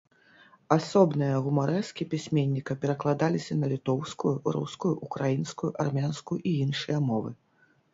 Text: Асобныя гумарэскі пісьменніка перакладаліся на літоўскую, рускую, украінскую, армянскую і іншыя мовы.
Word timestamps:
Асобныя 0.75 1.35
гумарэскі 1.47 2.07
пісьменніка 2.15 2.77
перакладаліся 2.85 3.61
на 3.61 3.67
літоўскую, 3.77 4.35
рускую, 4.59 4.95
украінскую, 5.13 5.75
армянскую 5.87 6.39
і 6.47 6.61
іншыя 6.69 6.97
мовы. 7.11 7.41